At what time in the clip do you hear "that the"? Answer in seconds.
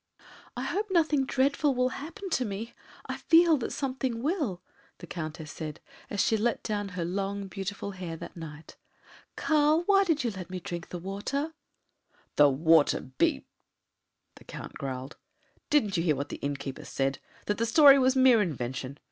17.45-17.65